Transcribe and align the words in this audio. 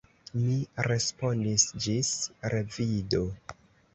Mi 0.45 0.53
respondis: 0.87 1.65
«Ĝis 1.85 2.11
revido!» 2.53 3.23